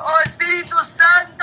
[0.00, 1.37] Ó oh, Espírito Santo.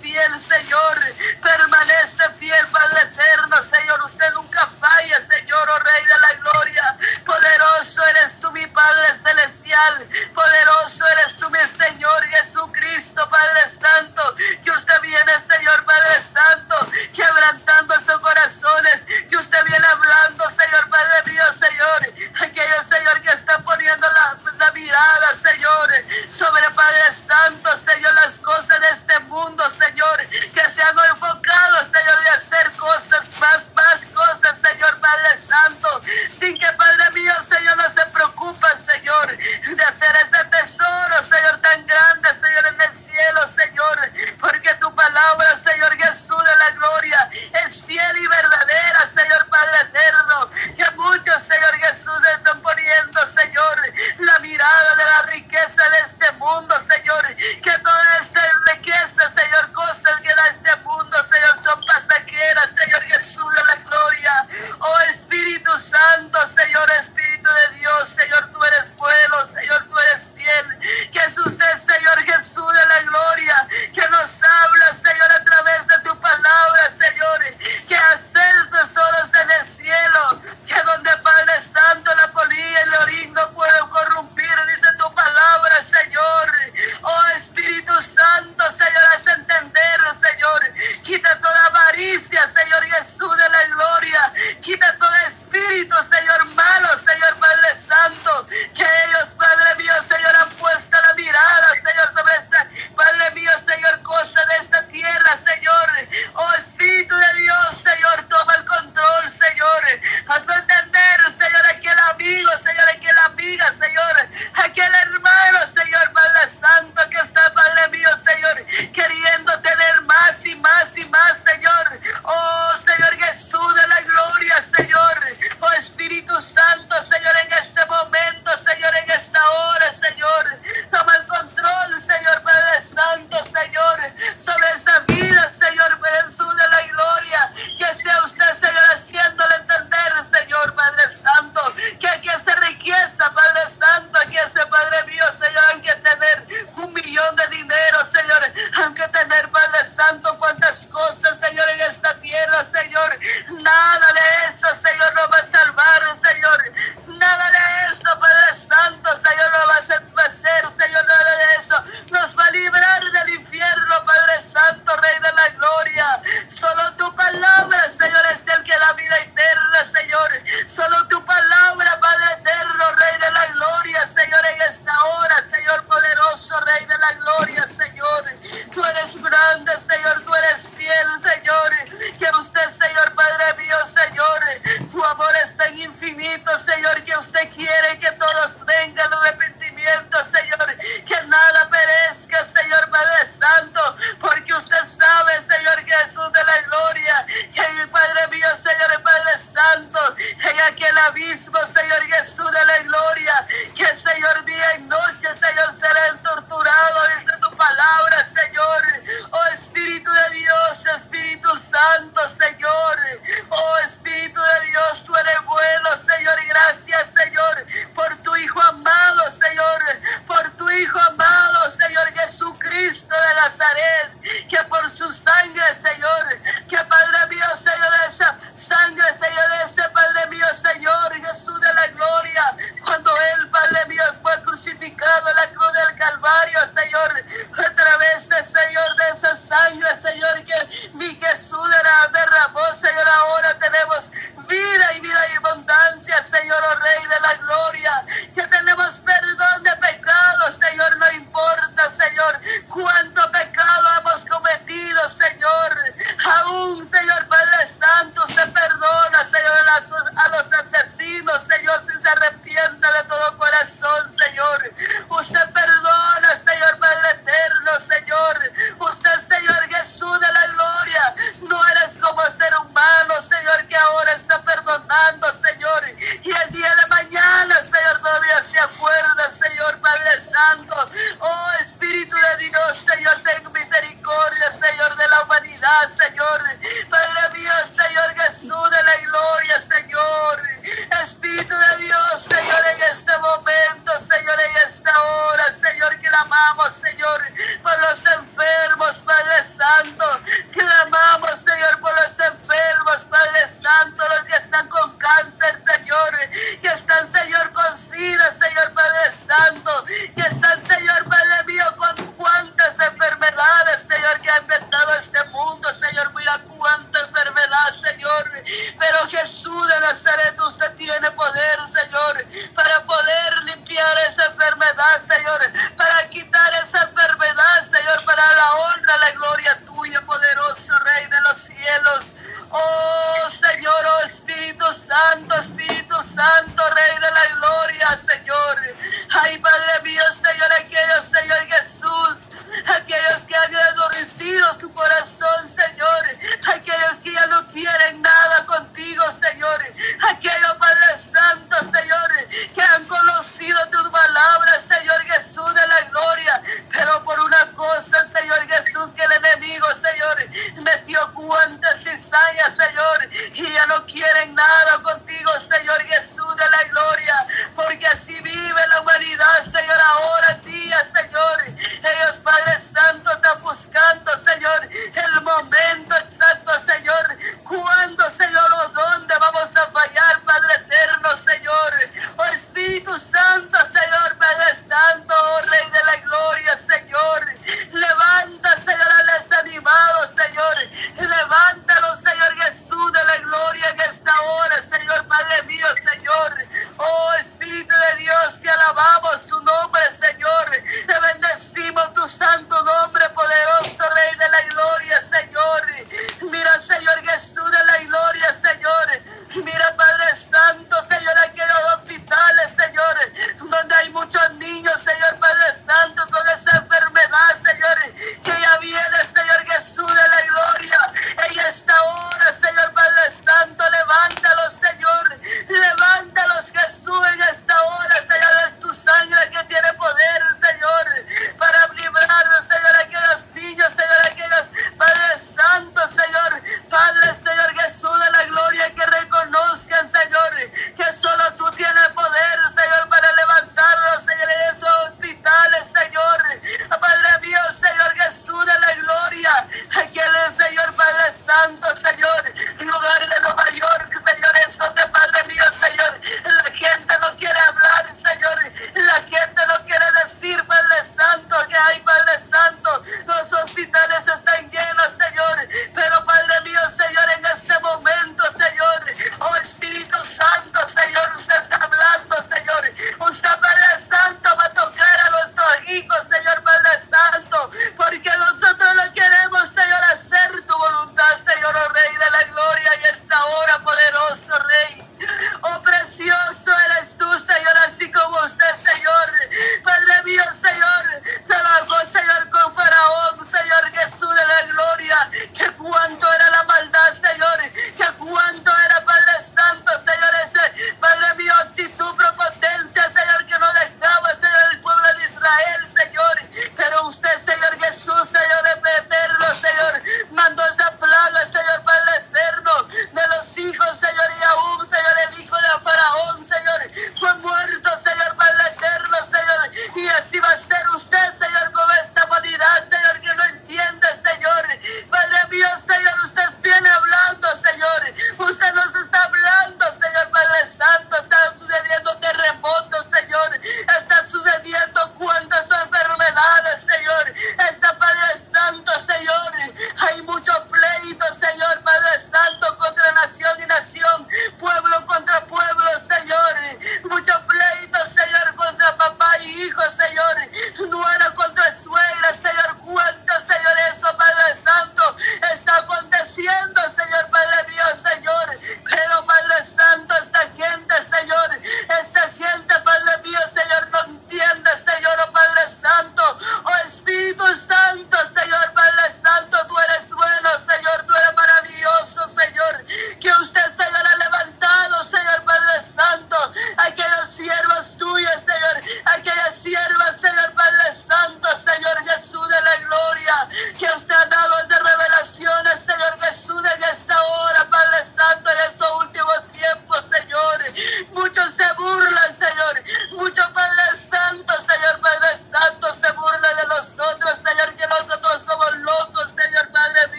[0.00, 0.96] Fiel, Señor.
[1.42, 1.79] Permanece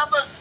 [0.00, 0.37] love us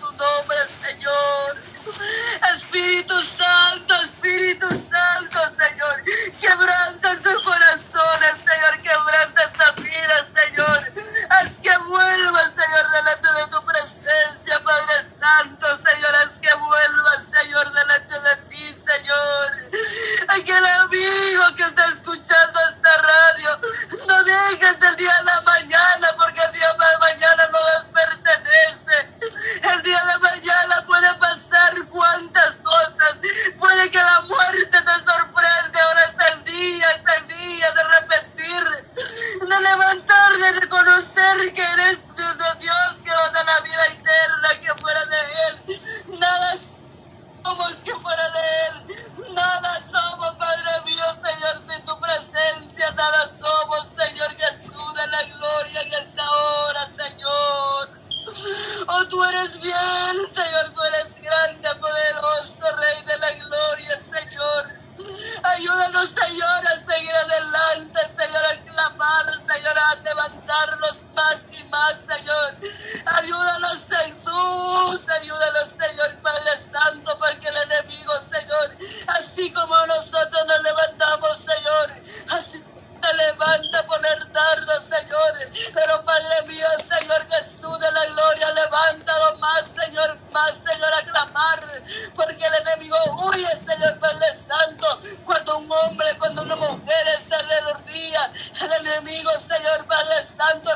[99.47, 100.69] Señor Padre Santo,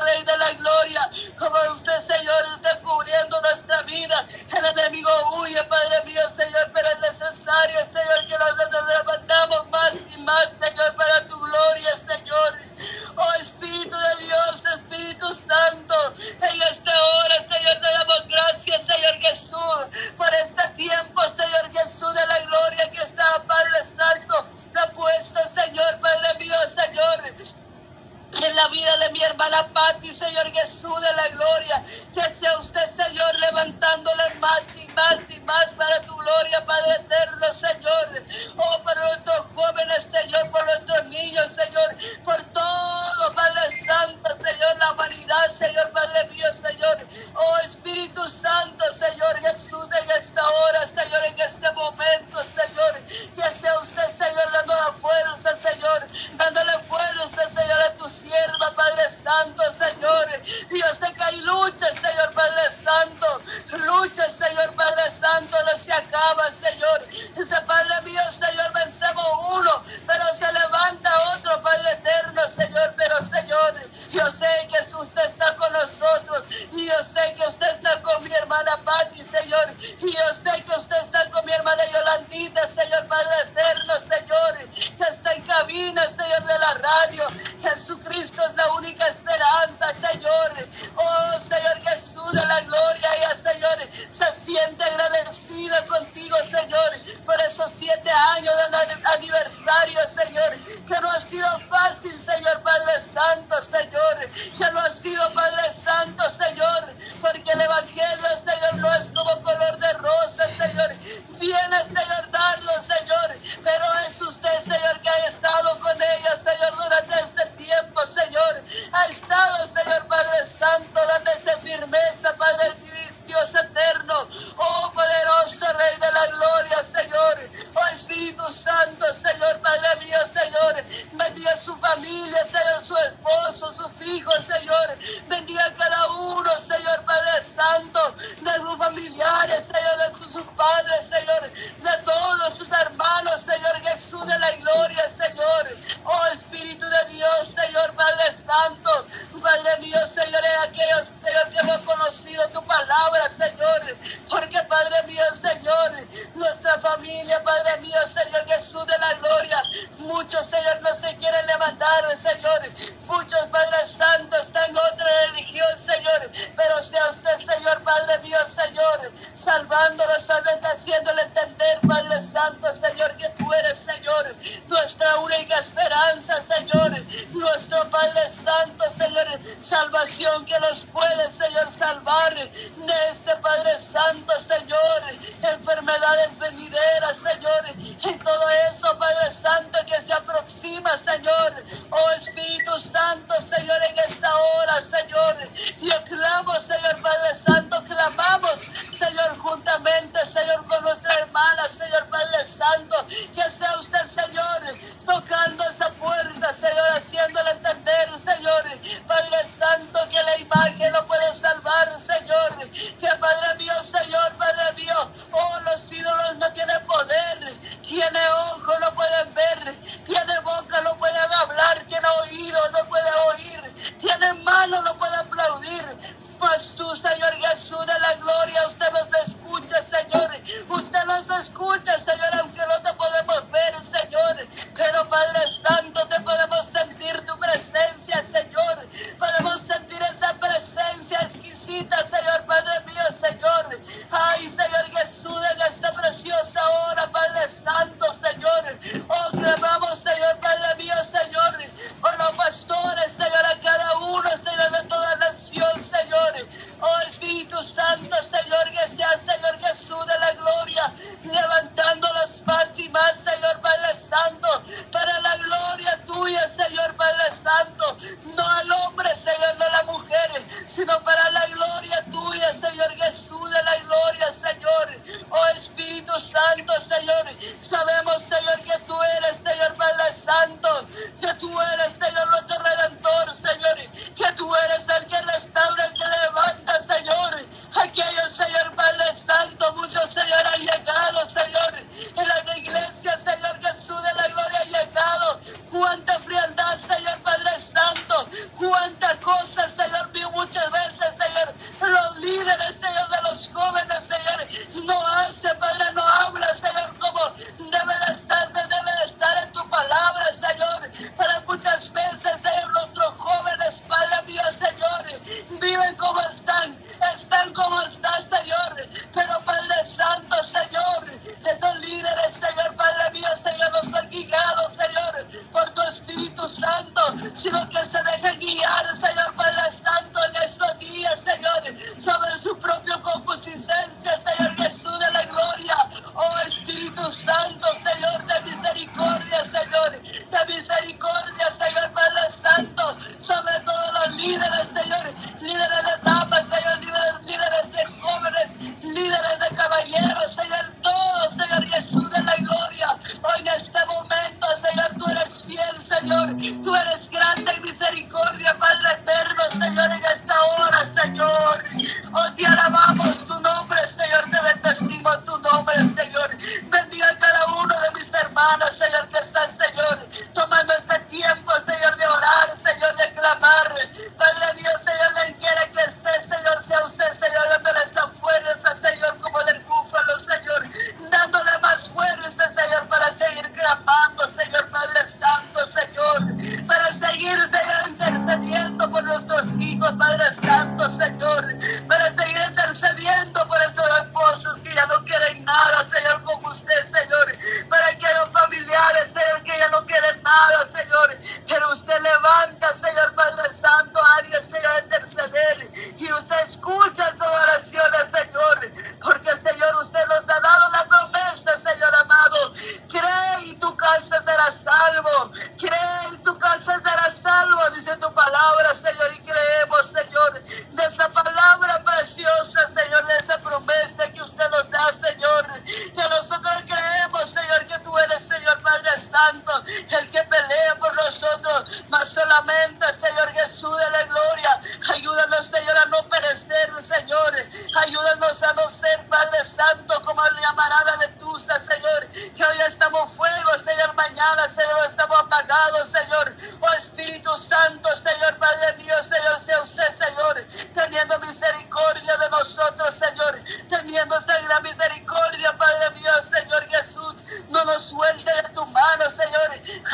[100.22, 101.12] Señor, que no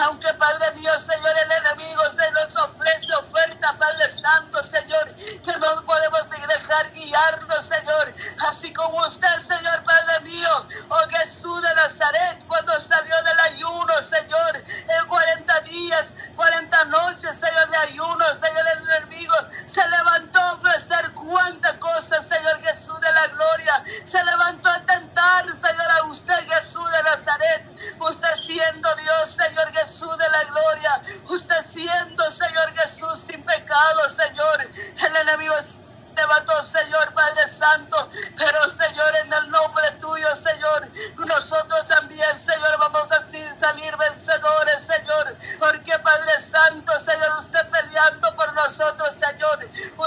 [0.09, 0.78] Señor Padre
[49.73, 49.98] Santo,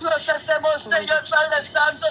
[0.00, 2.03] nos hacemos, Señor, Padre Santo,